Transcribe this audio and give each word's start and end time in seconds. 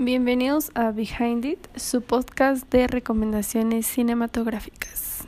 Bienvenidos 0.00 0.70
a 0.76 0.92
Behind 0.92 1.44
It, 1.44 1.58
su 1.74 2.02
podcast 2.02 2.70
de 2.70 2.86
recomendaciones 2.86 3.84
cinematográficas. 3.84 5.24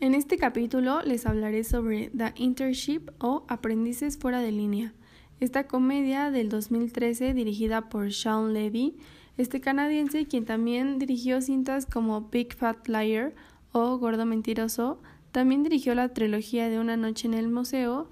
En 0.00 0.14
este 0.14 0.36
capítulo 0.36 1.00
les 1.00 1.24
hablaré 1.24 1.64
sobre 1.64 2.10
The 2.10 2.34
Internship 2.36 3.10
o 3.20 3.46
Aprendices 3.48 4.18
fuera 4.18 4.40
de 4.40 4.52
línea. 4.52 4.92
Esta 5.40 5.66
comedia 5.66 6.30
del 6.30 6.50
2013 6.50 7.32
dirigida 7.32 7.88
por 7.88 8.12
Sean 8.12 8.52
Levy, 8.52 8.98
este 9.38 9.62
canadiense 9.62 10.26
quien 10.26 10.44
también 10.44 10.98
dirigió 10.98 11.40
cintas 11.40 11.86
como 11.86 12.28
Big 12.28 12.54
Fat 12.54 12.86
Liar 12.86 13.34
o 13.72 13.96
Gordo 13.96 14.26
Mentiroso, 14.26 15.00
también 15.38 15.62
dirigió 15.62 15.94
la 15.94 16.08
trilogía 16.08 16.68
de 16.68 16.80
Una 16.80 16.96
noche 16.96 17.28
en 17.28 17.34
el 17.34 17.46
museo, 17.46 18.08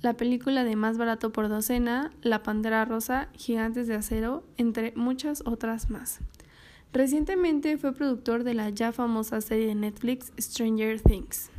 la 0.00 0.14
película 0.14 0.64
de 0.64 0.76
Más 0.76 0.96
barato 0.96 1.30
por 1.30 1.50
docena, 1.50 2.10
La 2.22 2.42
Pantera 2.42 2.86
Rosa, 2.86 3.28
Gigantes 3.34 3.86
de 3.86 3.96
Acero, 3.96 4.44
entre 4.56 4.94
muchas 4.96 5.42
otras 5.44 5.90
más. 5.90 6.20
Recientemente 6.90 7.76
fue 7.76 7.92
productor 7.92 8.44
de 8.44 8.54
la 8.54 8.70
ya 8.70 8.92
famosa 8.92 9.42
serie 9.42 9.66
de 9.66 9.74
Netflix 9.74 10.32
Stranger 10.38 11.02
Things. 11.02 11.50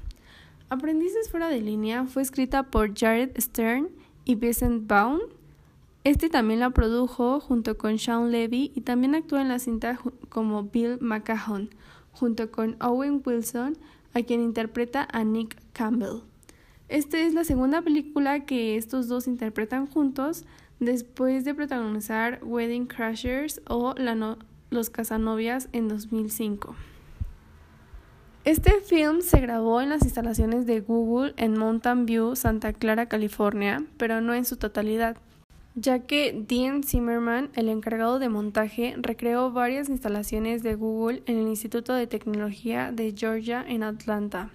Aprendices 0.69 1.29
fuera 1.29 1.49
de 1.49 1.61
línea 1.61 2.05
fue 2.05 2.23
escrita 2.23 2.63
por 2.63 2.97
Jared 2.97 3.39
Stern 3.39 3.89
y 4.25 4.33
Vincent 4.33 4.87
Vaughn. 4.87 5.19
Este 6.03 6.29
también 6.29 6.61
la 6.61 6.71
produjo 6.71 7.39
junto 7.39 7.77
con 7.77 7.99
Sean 7.99 8.31
Levy 8.31 8.71
y 8.73 8.81
también 8.81 9.13
actuó 9.13 9.37
en 9.37 9.49
la 9.49 9.59
cinta 9.59 9.99
como 10.29 10.63
Bill 10.63 10.97
McCahon, 10.99 11.69
junto 12.11 12.49
con 12.49 12.75
Owen 12.81 13.21
Wilson, 13.23 13.77
a 14.13 14.21
quien 14.21 14.41
interpreta 14.41 15.07
a 15.11 15.23
Nick 15.23 15.57
Campbell. 15.73 16.21
Esta 16.87 17.19
es 17.19 17.33
la 17.33 17.43
segunda 17.43 17.81
película 17.81 18.45
que 18.45 18.75
estos 18.75 19.07
dos 19.07 19.27
interpretan 19.27 19.85
juntos 19.85 20.45
después 20.79 21.45
de 21.45 21.53
protagonizar 21.53 22.39
Wedding 22.43 22.87
Crashers 22.87 23.61
o 23.67 23.93
Los 24.69 24.89
Casanovias 24.89 25.69
en 25.71 25.87
2005. 25.87 26.75
Este 28.45 28.79
film 28.81 29.21
se 29.21 29.41
grabó 29.41 29.81
en 29.81 29.89
las 29.89 30.03
instalaciones 30.03 30.65
de 30.65 30.79
Google 30.79 31.33
en 31.37 31.57
Mountain 31.57 32.05
View, 32.05 32.35
Santa 32.35 32.73
Clara, 32.73 33.07
California, 33.07 33.83
pero 33.97 34.21
no 34.21 34.33
en 34.33 34.45
su 34.45 34.57
totalidad 34.57 35.17
ya 35.79 35.99
que 35.99 36.33
Dean 36.47 36.83
Zimmerman, 36.83 37.49
el 37.55 37.69
encargado 37.69 38.19
de 38.19 38.27
montaje, 38.27 38.95
recreó 38.97 39.51
varias 39.51 39.87
instalaciones 39.87 40.61
de 40.61 40.75
Google 40.75 41.23
en 41.25 41.37
el 41.37 41.47
Instituto 41.47 41.93
de 41.93 42.07
Tecnología 42.07 42.91
de 42.91 43.13
Georgia 43.15 43.63
en 43.65 43.83
Atlanta, 43.83 44.49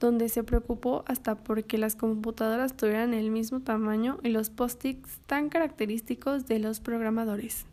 donde 0.00 0.28
se 0.28 0.42
preocupó 0.42 1.04
hasta 1.06 1.36
porque 1.36 1.78
las 1.78 1.94
computadoras 1.94 2.76
tuvieran 2.76 3.14
el 3.14 3.30
mismo 3.30 3.60
tamaño 3.60 4.18
y 4.22 4.30
los 4.30 4.50
post-its 4.50 5.20
tan 5.26 5.48
característicos 5.48 6.46
de 6.46 6.58
los 6.58 6.80
programadores. 6.80 7.66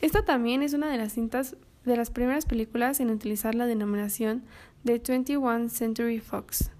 Esta 0.00 0.24
también 0.24 0.62
es 0.62 0.74
una 0.74 0.90
de 0.90 0.98
las 0.98 1.14
cintas 1.14 1.56
de 1.84 1.96
las 1.96 2.10
primeras 2.10 2.44
películas 2.46 3.00
en 3.00 3.10
utilizar 3.10 3.54
la 3.54 3.66
denominación 3.66 4.42
de 4.84 4.98
21 4.98 5.68
Century 5.68 6.20
Fox. 6.20 6.70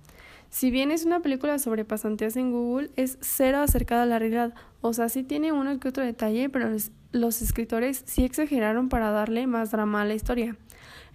Si 0.53 0.71
bien 0.71 0.91
es 0.91 1.07
una 1.07 1.21
película 1.21 1.59
sobre 1.59 1.87
pasantías 1.87 2.37
en 2.37 2.53
Google, 2.53 2.91
es 2.97 3.17
cero 3.23 3.61
acercada 3.61 4.03
a 4.03 4.07
la 4.07 4.19
realidad. 4.19 4.53
O 4.83 4.93
sea, 4.93 5.09
sí 5.09 5.23
tiene 5.23 5.51
uno 5.51 5.81
que 5.81 5.89
otro 5.89 6.05
detalle, 6.05 6.51
pero 6.51 6.69
los 7.11 7.41
escritores 7.41 8.03
sí 8.05 8.23
exageraron 8.23 8.91
para 8.91 9.11
darle 9.11 9.47
más 9.47 9.71
drama 9.71 10.03
a 10.03 10.05
la 10.05 10.13
historia. 10.13 10.55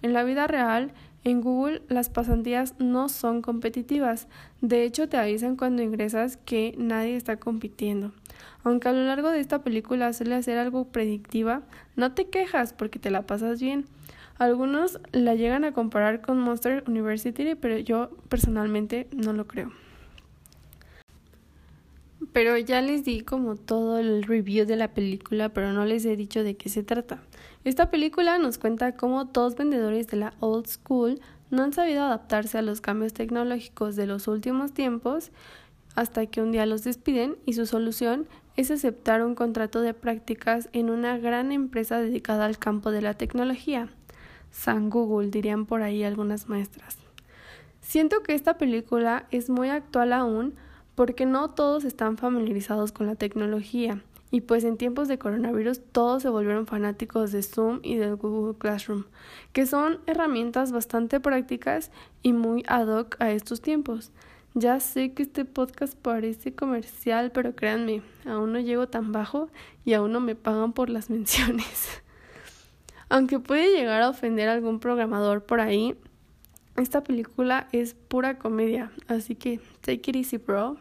En 0.02 0.12
la 0.12 0.24
vida 0.24 0.48
real, 0.48 0.92
en 1.22 1.40
Google 1.40 1.82
las 1.88 2.10
pasantías 2.10 2.74
no 2.80 3.08
son 3.08 3.40
competitivas. 3.40 4.26
De 4.60 4.82
hecho, 4.82 5.08
te 5.08 5.18
avisan 5.18 5.54
cuando 5.54 5.82
ingresas 5.82 6.36
que 6.36 6.74
nadie 6.76 7.14
está 7.14 7.36
compitiendo. 7.36 8.10
Aunque 8.64 8.88
a 8.88 8.92
lo 8.92 9.04
largo 9.04 9.30
de 9.30 9.38
esta 9.38 9.62
película 9.62 10.12
suele 10.14 10.34
hacer 10.34 10.58
algo 10.58 10.88
predictiva, 10.88 11.62
no 11.94 12.12
te 12.12 12.28
quejas 12.28 12.72
porque 12.72 12.98
te 12.98 13.10
la 13.10 13.22
pasas 13.22 13.60
bien. 13.60 13.86
Algunos 14.38 15.00
la 15.10 15.34
llegan 15.34 15.64
a 15.64 15.72
comparar 15.72 16.20
con 16.20 16.38
Monster 16.38 16.84
University, 16.86 17.56
pero 17.56 17.76
yo 17.78 18.10
personalmente 18.28 19.08
no 19.12 19.32
lo 19.32 19.48
creo. 19.48 19.72
Pero 22.32 22.56
ya 22.56 22.80
les 22.80 23.04
di 23.04 23.22
como 23.22 23.56
todo 23.56 23.98
el 23.98 24.22
review 24.22 24.64
de 24.64 24.76
la 24.76 24.94
película, 24.94 25.48
pero 25.48 25.72
no 25.72 25.84
les 25.84 26.04
he 26.04 26.14
dicho 26.14 26.44
de 26.44 26.56
qué 26.56 26.68
se 26.68 26.84
trata. 26.84 27.20
Esta 27.64 27.90
película 27.90 28.38
nos 28.38 28.58
cuenta 28.58 28.92
cómo 28.92 29.24
dos 29.24 29.56
vendedores 29.56 30.06
de 30.06 30.18
la 30.18 30.34
old 30.38 30.66
school 30.66 31.20
no 31.50 31.64
han 31.64 31.72
sabido 31.72 32.04
adaptarse 32.04 32.58
a 32.58 32.62
los 32.62 32.80
cambios 32.80 33.14
tecnológicos 33.14 33.96
de 33.96 34.06
los 34.06 34.28
últimos 34.28 34.72
tiempos 34.72 35.32
hasta 35.96 36.26
que 36.26 36.42
un 36.42 36.52
día 36.52 36.64
los 36.66 36.84
despiden 36.84 37.36
y 37.44 37.54
su 37.54 37.66
solución 37.66 38.28
es 38.56 38.70
aceptar 38.70 39.24
un 39.24 39.34
contrato 39.34 39.80
de 39.80 39.94
prácticas 39.94 40.68
en 40.72 40.90
una 40.90 41.18
gran 41.18 41.50
empresa 41.50 42.00
dedicada 42.00 42.44
al 42.44 42.58
campo 42.58 42.92
de 42.92 43.02
la 43.02 43.14
tecnología. 43.14 43.88
San 44.50 44.90
Google, 44.90 45.30
dirían 45.30 45.66
por 45.66 45.82
ahí 45.82 46.04
algunas 46.04 46.48
maestras. 46.48 46.96
Siento 47.80 48.22
que 48.22 48.34
esta 48.34 48.58
película 48.58 49.26
es 49.30 49.48
muy 49.48 49.70
actual 49.70 50.12
aún 50.12 50.54
porque 50.94 51.26
no 51.26 51.50
todos 51.50 51.84
están 51.84 52.16
familiarizados 52.16 52.92
con 52.92 53.06
la 53.06 53.14
tecnología 53.14 54.02
y 54.30 54.42
pues 54.42 54.64
en 54.64 54.76
tiempos 54.76 55.08
de 55.08 55.18
coronavirus 55.18 55.80
todos 55.92 56.22
se 56.22 56.28
volvieron 56.28 56.66
fanáticos 56.66 57.32
de 57.32 57.42
Zoom 57.42 57.80
y 57.82 57.96
del 57.96 58.16
Google 58.16 58.58
Classroom, 58.58 59.04
que 59.52 59.64
son 59.64 60.00
herramientas 60.06 60.72
bastante 60.72 61.20
prácticas 61.20 61.90
y 62.22 62.32
muy 62.32 62.62
ad 62.68 62.88
hoc 62.88 63.16
a 63.20 63.30
estos 63.30 63.62
tiempos. 63.62 64.12
Ya 64.54 64.80
sé 64.80 65.12
que 65.12 65.22
este 65.22 65.44
podcast 65.44 65.94
parece 65.96 66.54
comercial, 66.54 67.30
pero 67.32 67.54
créanme, 67.54 68.02
aún 68.26 68.52
no 68.52 68.60
llego 68.60 68.88
tan 68.88 69.12
bajo 69.12 69.48
y 69.84 69.92
aún 69.94 70.12
no 70.12 70.20
me 70.20 70.34
pagan 70.34 70.72
por 70.72 70.90
las 70.90 71.10
menciones. 71.10 72.02
Aunque 73.08 73.38
puede 73.38 73.70
llegar 73.70 74.02
a 74.02 74.10
ofender 74.10 74.48
a 74.48 74.52
algún 74.52 74.80
programador 74.80 75.42
por 75.42 75.60
ahí, 75.60 75.96
esta 76.76 77.02
película 77.02 77.68
es 77.72 77.94
pura 77.94 78.38
comedia, 78.38 78.90
así 79.08 79.34
que 79.34 79.60
take 79.80 80.10
it 80.10 80.16
easy, 80.16 80.36
bro. 80.36 80.76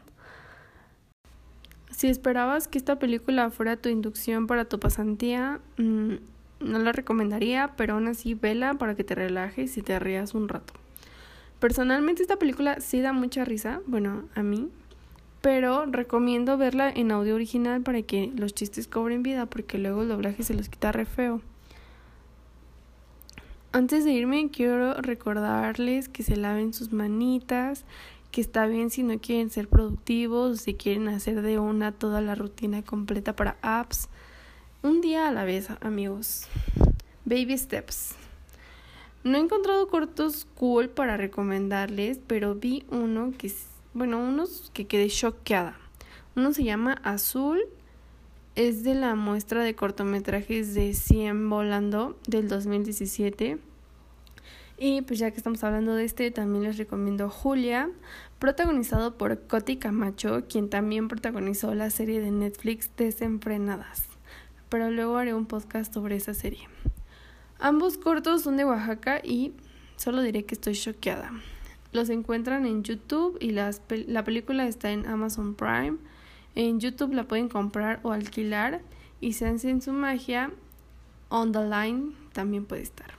Si 1.89 2.07
esperabas 2.07 2.67
que 2.67 2.77
esta 2.77 2.99
película 2.99 3.49
fuera 3.49 3.77
tu 3.77 3.89
inducción 3.89 4.45
para 4.45 4.65
tu 4.65 4.79
pasantía, 4.79 5.59
mm, 5.77 6.15
no 6.59 6.79
la 6.79 6.91
recomendaría, 6.91 7.73
pero 7.75 7.95
aún 7.95 8.07
así 8.07 8.33
vela 8.33 8.75
para 8.75 8.95
que 8.95 9.03
te 9.03 9.15
relajes 9.15 9.77
y 9.77 9.81
te 9.81 9.97
rías 9.97 10.33
un 10.33 10.49
rato. 10.49 10.73
Personalmente 11.59 12.21
esta 12.21 12.37
película 12.37 12.79
sí 12.81 13.01
da 13.01 13.13
mucha 13.13 13.45
risa, 13.45 13.81
bueno, 13.87 14.25
a 14.35 14.43
mí, 14.43 14.69
pero 15.41 15.85
recomiendo 15.87 16.57
verla 16.57 16.91
en 16.91 17.11
audio 17.11 17.33
original 17.33 17.81
para 17.81 18.03
que 18.03 18.31
los 18.35 18.53
chistes 18.53 18.87
cobren 18.87 19.23
vida, 19.23 19.47
porque 19.47 19.79
luego 19.79 20.03
el 20.03 20.09
doblaje 20.09 20.43
se 20.43 20.53
los 20.53 20.69
quita 20.69 20.91
re 20.91 21.05
feo. 21.05 21.41
Antes 23.73 24.05
de 24.05 24.13
irme, 24.13 24.49
quiero 24.49 24.93
recordarles 24.95 26.07
que 26.07 26.23
se 26.23 26.37
laven 26.37 26.73
sus 26.73 26.93
manitas, 26.93 27.83
que 28.31 28.41
está 28.41 28.65
bien 28.65 28.89
si 28.89 29.03
no 29.03 29.19
quieren 29.19 29.49
ser 29.49 29.67
productivos, 29.67 30.61
si 30.61 30.73
quieren 30.73 31.09
hacer 31.09 31.41
de 31.41 31.59
una 31.59 31.91
toda 31.91 32.21
la 32.21 32.33
rutina 32.33 32.81
completa 32.81 33.35
para 33.35 33.57
apps. 33.61 34.09
Un 34.83 35.01
día 35.01 35.27
a 35.27 35.31
la 35.31 35.43
vez, 35.43 35.67
amigos. 35.81 36.47
Baby 37.25 37.57
steps. 37.57 38.15
No 39.23 39.37
he 39.37 39.41
encontrado 39.41 39.87
cortos 39.89 40.47
cool 40.55 40.87
para 40.87 41.17
recomendarles, 41.17 42.19
pero 42.25 42.55
vi 42.55 42.85
uno 42.89 43.33
que, 43.37 43.51
bueno, 43.93 44.19
unos 44.19 44.71
que 44.73 44.87
quedé 44.87 45.09
choqueada. 45.09 45.75
Uno 46.35 46.53
se 46.53 46.63
llama 46.63 46.93
Azul, 47.03 47.59
es 48.57 48.83
de 48.83 48.95
la 48.95 49.13
muestra 49.13 49.63
de 49.63 49.75
cortometrajes 49.75 50.73
de 50.73 50.95
100 50.95 51.47
Volando 51.47 52.17
del 52.27 52.47
2017. 52.47 53.59
Y 54.79 55.03
pues 55.03 55.19
ya 55.19 55.29
que 55.29 55.37
estamos 55.37 55.63
hablando 55.63 55.93
de 55.93 56.03
este, 56.03 56.31
también 56.31 56.63
les 56.63 56.79
recomiendo 56.79 57.29
Julia, 57.29 57.87
protagonizado 58.39 59.15
por 59.15 59.45
Coti 59.45 59.77
Camacho, 59.77 60.47
quien 60.49 60.71
también 60.71 61.07
protagonizó 61.07 61.75
la 61.75 61.91
serie 61.91 62.19
de 62.19 62.31
Netflix 62.31 62.89
Desenfrenadas. 62.97 64.07
Pero 64.69 64.89
luego 64.89 65.17
haré 65.17 65.35
un 65.35 65.45
podcast 65.45 65.93
sobre 65.93 66.15
esa 66.15 66.33
serie. 66.33 66.67
Ambos 67.59 67.99
cortos 67.99 68.41
son 68.41 68.57
de 68.57 68.65
Oaxaca 68.65 69.21
y 69.23 69.53
solo 69.97 70.23
diré 70.23 70.45
que 70.45 70.55
estoy 70.55 70.73
choqueada. 70.73 71.31
Los 71.91 72.09
encuentran 72.09 72.65
en 72.65 72.83
YouTube 72.83 73.37
y 73.39 73.51
la 73.51 74.23
película 74.23 74.67
está 74.67 74.89
en 74.89 75.05
Amazon 75.05 75.53
Prime. 75.53 75.97
En 76.55 76.79
YouTube 76.79 77.13
la 77.13 77.25
pueden 77.25 77.49
comprar 77.49 77.99
o 78.03 78.11
alquilar 78.11 78.81
y 79.21 79.33
si 79.33 79.45
hacen 79.45 79.81
su 79.81 79.91
magia, 79.93 80.51
on 81.29 81.51
the 81.51 81.63
line 81.63 82.13
también 82.33 82.65
puede 82.65 82.83
estar. 82.83 83.16